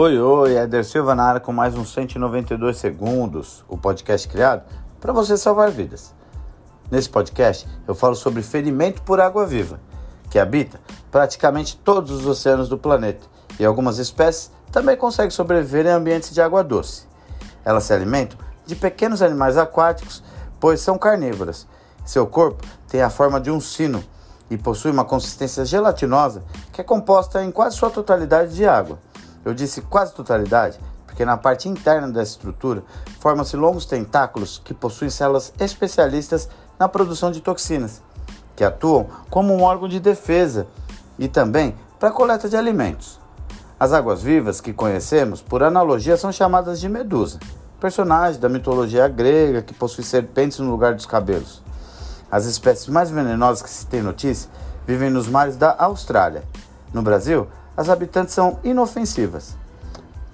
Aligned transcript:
Oi, 0.00 0.16
oi, 0.16 0.56
Eder 0.56 0.84
Silva 0.84 1.12
na 1.12 1.24
área 1.24 1.40
com 1.40 1.52
mais 1.52 1.74
uns 1.74 1.92
192 1.92 2.76
segundos, 2.76 3.64
o 3.68 3.76
podcast 3.76 4.28
criado 4.28 4.62
para 5.00 5.12
você 5.12 5.36
salvar 5.36 5.72
vidas. 5.72 6.14
Nesse 6.88 7.10
podcast 7.10 7.68
eu 7.84 7.96
falo 7.96 8.14
sobre 8.14 8.40
ferimento 8.40 9.02
por 9.02 9.20
água 9.20 9.44
viva, 9.44 9.80
que 10.30 10.38
habita 10.38 10.78
praticamente 11.10 11.76
todos 11.78 12.12
os 12.12 12.26
oceanos 12.26 12.68
do 12.68 12.78
planeta 12.78 13.26
e 13.58 13.64
algumas 13.64 13.98
espécies 13.98 14.52
também 14.70 14.96
conseguem 14.96 15.32
sobreviver 15.32 15.84
em 15.84 15.90
ambientes 15.90 16.32
de 16.32 16.40
água 16.40 16.62
doce. 16.62 17.08
Elas 17.64 17.82
se 17.82 17.92
alimentam 17.92 18.38
de 18.64 18.76
pequenos 18.76 19.20
animais 19.20 19.56
aquáticos, 19.56 20.22
pois 20.60 20.78
são 20.80 20.96
carnívoras. 20.96 21.66
Seu 22.04 22.24
corpo 22.24 22.64
tem 22.86 23.02
a 23.02 23.10
forma 23.10 23.40
de 23.40 23.50
um 23.50 23.60
sino 23.60 24.04
e 24.48 24.56
possui 24.56 24.92
uma 24.92 25.04
consistência 25.04 25.64
gelatinosa 25.64 26.44
que 26.72 26.80
é 26.80 26.84
composta 26.84 27.42
em 27.42 27.50
quase 27.50 27.76
sua 27.76 27.90
totalidade 27.90 28.54
de 28.54 28.64
água. 28.64 29.00
Eu 29.48 29.54
disse 29.54 29.80
quase 29.80 30.12
totalidade 30.12 30.78
porque 31.06 31.24
na 31.24 31.38
parte 31.38 31.70
interna 31.70 32.06
dessa 32.06 32.32
estrutura 32.32 32.82
formam-se 33.18 33.56
longos 33.56 33.86
tentáculos 33.86 34.60
que 34.62 34.74
possuem 34.74 35.08
células 35.08 35.54
especialistas 35.58 36.50
na 36.78 36.86
produção 36.86 37.32
de 37.32 37.40
toxinas, 37.40 38.02
que 38.54 38.62
atuam 38.62 39.06
como 39.30 39.54
um 39.54 39.62
órgão 39.62 39.88
de 39.88 40.00
defesa 40.00 40.66
e 41.18 41.28
também 41.28 41.74
para 41.98 42.10
a 42.10 42.12
coleta 42.12 42.46
de 42.46 42.58
alimentos. 42.58 43.18
As 43.80 43.94
águas-vivas 43.94 44.60
que 44.60 44.74
conhecemos, 44.74 45.40
por 45.40 45.62
analogia, 45.62 46.18
são 46.18 46.30
chamadas 46.30 46.78
de 46.78 46.86
medusa, 46.86 47.40
personagem 47.80 48.38
da 48.38 48.50
mitologia 48.50 49.08
grega 49.08 49.62
que 49.62 49.72
possui 49.72 50.04
serpentes 50.04 50.58
no 50.58 50.70
lugar 50.70 50.94
dos 50.94 51.06
cabelos. 51.06 51.62
As 52.30 52.44
espécies 52.44 52.88
mais 52.88 53.10
venenosas 53.10 53.62
que 53.62 53.70
se 53.70 53.86
tem 53.86 54.02
notícia 54.02 54.50
vivem 54.86 55.08
nos 55.08 55.26
mares 55.26 55.56
da 55.56 55.74
Austrália. 55.78 56.44
No 56.92 57.00
Brasil, 57.00 57.48
as 57.78 57.88
habitantes 57.88 58.34
são 58.34 58.58
inofensivas. 58.64 59.56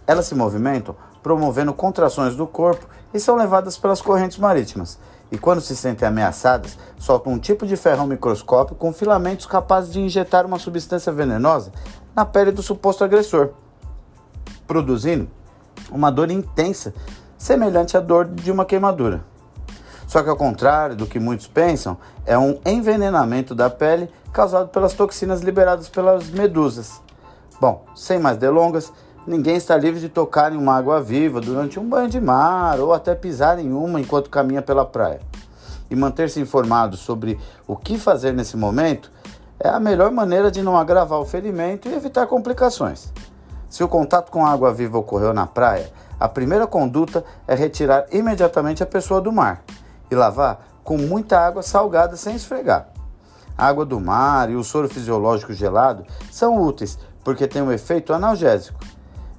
Elas 0.06 0.24
se 0.24 0.34
movimentam 0.34 0.96
promovendo 1.22 1.74
contrações 1.74 2.34
do 2.34 2.46
corpo 2.46 2.86
e 3.12 3.20
são 3.20 3.36
levadas 3.36 3.76
pelas 3.76 4.00
correntes 4.00 4.38
marítimas. 4.38 4.98
E 5.30 5.36
quando 5.36 5.60
se 5.60 5.76
sentem 5.76 6.08
ameaçadas, 6.08 6.78
soltam 6.98 7.34
um 7.34 7.38
tipo 7.38 7.66
de 7.66 7.76
ferrão 7.76 8.06
microscópio 8.06 8.74
com 8.74 8.94
filamentos 8.94 9.44
capazes 9.44 9.92
de 9.92 10.00
injetar 10.00 10.46
uma 10.46 10.58
substância 10.58 11.12
venenosa 11.12 11.70
na 12.16 12.24
pele 12.24 12.50
do 12.50 12.62
suposto 12.62 13.04
agressor, 13.04 13.50
produzindo 14.66 15.28
uma 15.90 16.10
dor 16.10 16.30
intensa, 16.30 16.94
semelhante 17.36 17.94
à 17.94 18.00
dor 18.00 18.24
de 18.24 18.50
uma 18.50 18.64
queimadura. 18.64 19.22
Só 20.06 20.22
que, 20.22 20.30
ao 20.30 20.36
contrário 20.36 20.96
do 20.96 21.06
que 21.06 21.20
muitos 21.20 21.46
pensam, 21.46 21.98
é 22.24 22.38
um 22.38 22.58
envenenamento 22.64 23.54
da 23.54 23.68
pele 23.68 24.08
causado 24.32 24.68
pelas 24.68 24.94
toxinas 24.94 25.42
liberadas 25.42 25.90
pelas 25.90 26.30
medusas. 26.30 27.03
Bom, 27.60 27.84
sem 27.94 28.18
mais 28.18 28.36
delongas, 28.36 28.92
ninguém 29.26 29.56
está 29.56 29.76
livre 29.76 30.00
de 30.00 30.08
tocar 30.08 30.52
em 30.52 30.56
uma 30.56 30.76
água 30.76 31.00
viva 31.00 31.40
durante 31.40 31.78
um 31.78 31.88
banho 31.88 32.08
de 32.08 32.20
mar 32.20 32.80
ou 32.80 32.92
até 32.92 33.14
pisar 33.14 33.58
em 33.58 33.72
uma 33.72 34.00
enquanto 34.00 34.28
caminha 34.28 34.60
pela 34.60 34.84
praia. 34.84 35.20
E 35.90 35.94
manter-se 35.94 36.40
informado 36.40 36.96
sobre 36.96 37.38
o 37.66 37.76
que 37.76 37.98
fazer 37.98 38.32
nesse 38.32 38.56
momento 38.56 39.10
é 39.60 39.68
a 39.68 39.78
melhor 39.78 40.10
maneira 40.10 40.50
de 40.50 40.62
não 40.62 40.76
agravar 40.76 41.20
o 41.20 41.24
ferimento 41.24 41.88
e 41.88 41.94
evitar 41.94 42.26
complicações. 42.26 43.12
Se 43.68 43.82
o 43.82 43.88
contato 43.88 44.30
com 44.30 44.44
a 44.44 44.50
água 44.50 44.72
viva 44.72 44.98
ocorreu 44.98 45.32
na 45.32 45.46
praia, 45.46 45.90
a 46.18 46.28
primeira 46.28 46.66
conduta 46.66 47.24
é 47.46 47.54
retirar 47.54 48.06
imediatamente 48.12 48.82
a 48.82 48.86
pessoa 48.86 49.20
do 49.20 49.32
mar 49.32 49.62
e 50.10 50.14
lavar 50.14 50.66
com 50.82 50.98
muita 50.98 51.38
água 51.38 51.62
salgada 51.62 52.16
sem 52.16 52.34
esfregar. 52.34 52.88
A 53.56 53.66
água 53.66 53.84
do 53.84 54.00
mar 54.00 54.50
e 54.50 54.56
o 54.56 54.64
soro 54.64 54.88
fisiológico 54.88 55.52
gelado 55.52 56.04
são 56.30 56.60
úteis 56.60 56.98
porque 57.24 57.48
têm 57.48 57.62
um 57.62 57.72
efeito 57.72 58.12
analgésico. 58.12 58.78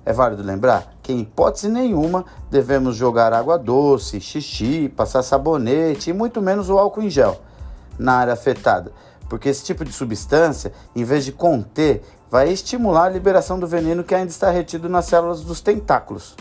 É 0.03 0.11
válido 0.11 0.43
lembrar 0.43 0.93
que, 1.01 1.13
em 1.13 1.21
hipótese 1.21 1.69
nenhuma, 1.69 2.25
devemos 2.51 2.95
jogar 2.95 3.33
água 3.33 3.57
doce, 3.57 4.19
xixi, 4.19 4.89
passar 4.89 5.23
sabonete 5.23 6.09
e 6.09 6.13
muito 6.13 6.41
menos 6.41 6.69
o 6.69 6.77
álcool 6.77 7.03
em 7.03 7.09
gel 7.09 7.39
na 7.97 8.13
área 8.13 8.33
afetada, 8.33 8.91
porque 9.29 9.47
esse 9.47 9.63
tipo 9.63 9.85
de 9.85 9.91
substância, 9.91 10.73
em 10.95 11.03
vez 11.03 11.23
de 11.23 11.31
conter, 11.31 12.03
vai 12.29 12.49
estimular 12.49 13.05
a 13.05 13.09
liberação 13.09 13.57
do 13.57 13.65
veneno 13.65 14.03
que 14.03 14.13
ainda 14.13 14.29
está 14.29 14.49
retido 14.49 14.89
nas 14.89 15.05
células 15.05 15.41
dos 15.41 15.61
tentáculos. 15.61 16.35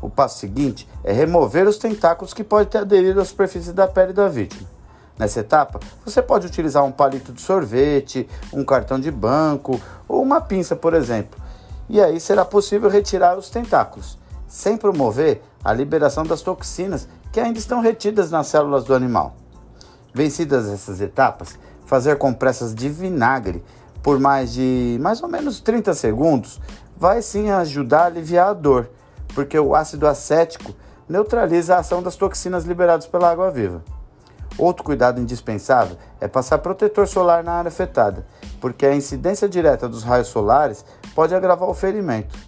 O 0.00 0.08
passo 0.08 0.38
seguinte 0.38 0.88
é 1.02 1.12
remover 1.12 1.66
os 1.66 1.78
tentáculos 1.78 2.32
que 2.32 2.44
podem 2.44 2.68
ter 2.68 2.78
aderido 2.78 3.20
à 3.20 3.24
superfície 3.24 3.72
da 3.72 3.88
pele 3.88 4.12
da 4.12 4.28
vítima. 4.28 4.75
Nessa 5.18 5.40
etapa, 5.40 5.80
você 6.04 6.20
pode 6.20 6.46
utilizar 6.46 6.84
um 6.84 6.92
palito 6.92 7.32
de 7.32 7.40
sorvete, 7.40 8.28
um 8.52 8.64
cartão 8.64 9.00
de 9.00 9.10
banco 9.10 9.80
ou 10.06 10.22
uma 10.22 10.40
pinça, 10.40 10.76
por 10.76 10.92
exemplo. 10.92 11.40
E 11.88 12.00
aí 12.00 12.20
será 12.20 12.44
possível 12.44 12.90
retirar 12.90 13.38
os 13.38 13.48
tentáculos, 13.48 14.18
sem 14.46 14.76
promover 14.76 15.42
a 15.64 15.72
liberação 15.72 16.24
das 16.24 16.42
toxinas 16.42 17.08
que 17.32 17.40
ainda 17.40 17.58
estão 17.58 17.80
retidas 17.80 18.30
nas 18.30 18.48
células 18.48 18.84
do 18.84 18.94
animal. 18.94 19.36
Vencidas 20.12 20.68
essas 20.68 21.00
etapas, 21.00 21.58
fazer 21.86 22.18
compressas 22.18 22.74
de 22.74 22.88
vinagre 22.88 23.64
por 24.02 24.20
mais 24.20 24.52
de 24.52 24.98
mais 25.00 25.22
ou 25.22 25.28
menos 25.28 25.60
30 25.60 25.92
segundos 25.94 26.60
vai 26.96 27.20
sim 27.20 27.50
ajudar 27.50 28.02
a 28.02 28.06
aliviar 28.06 28.48
a 28.48 28.52
dor, 28.52 28.88
porque 29.34 29.58
o 29.58 29.74
ácido 29.74 30.06
acético 30.06 30.74
neutraliza 31.08 31.74
a 31.74 31.78
ação 31.80 32.02
das 32.02 32.16
toxinas 32.16 32.64
liberadas 32.64 33.06
pela 33.06 33.30
água 33.30 33.50
viva. 33.50 33.82
Outro 34.58 34.82
cuidado 34.82 35.20
indispensável 35.20 35.98
é 36.18 36.26
passar 36.26 36.58
protetor 36.58 37.06
solar 37.06 37.44
na 37.44 37.52
área 37.52 37.68
afetada, 37.68 38.26
porque 38.60 38.86
a 38.86 38.94
incidência 38.94 39.48
direta 39.48 39.88
dos 39.88 40.02
raios 40.02 40.28
solares 40.28 40.84
pode 41.14 41.34
agravar 41.34 41.68
o 41.68 41.74
ferimento. 41.74 42.38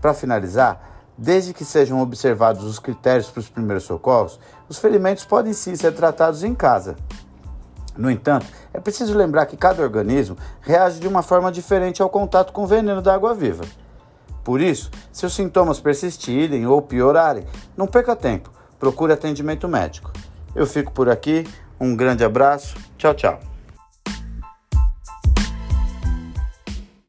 Para 0.00 0.14
finalizar, 0.14 0.80
desde 1.18 1.52
que 1.52 1.64
sejam 1.64 2.00
observados 2.00 2.64
os 2.64 2.78
critérios 2.78 3.28
para 3.28 3.40
os 3.40 3.48
primeiros 3.48 3.84
socorros, 3.84 4.38
os 4.68 4.78
ferimentos 4.78 5.24
podem 5.24 5.52
sim 5.52 5.74
ser 5.74 5.92
tratados 5.92 6.44
em 6.44 6.54
casa. 6.54 6.96
No 7.96 8.10
entanto, 8.10 8.46
é 8.72 8.78
preciso 8.78 9.16
lembrar 9.16 9.46
que 9.46 9.56
cada 9.56 9.82
organismo 9.82 10.36
reage 10.60 11.00
de 11.00 11.08
uma 11.08 11.22
forma 11.22 11.50
diferente 11.50 12.00
ao 12.00 12.08
contato 12.08 12.52
com 12.52 12.62
o 12.62 12.66
veneno 12.66 13.02
da 13.02 13.12
água 13.12 13.34
viva. 13.34 13.64
Por 14.44 14.60
isso, 14.60 14.90
se 15.12 15.26
os 15.26 15.34
sintomas 15.34 15.80
persistirem 15.80 16.66
ou 16.66 16.80
piorarem, 16.80 17.44
não 17.76 17.86
perca 17.86 18.16
tempo, 18.16 18.50
procure 18.78 19.12
atendimento 19.12 19.68
médico. 19.68 20.10
Eu 20.54 20.66
fico 20.66 20.92
por 20.92 21.08
aqui, 21.08 21.46
um 21.78 21.94
grande 21.96 22.24
abraço, 22.24 22.76
tchau, 22.98 23.14
tchau. 23.14 23.49